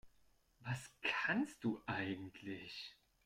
[0.61, 2.97] Was kannst du eigentlich?